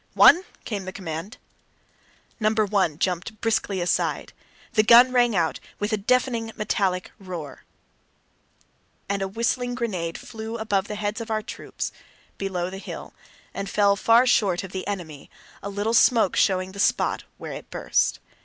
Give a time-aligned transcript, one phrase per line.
[0.15, 1.37] "One!" came the command.
[2.39, 4.33] Number one jumped briskly aside.
[4.73, 7.65] The gun rang out with a deafening metallic roar,
[9.07, 11.91] and a whistling grenade flew above the heads of our troops
[12.39, 13.13] below the hill
[13.53, 15.29] and fell far short of the enemy,
[15.61, 18.17] a little smoke showing the spot where it burst.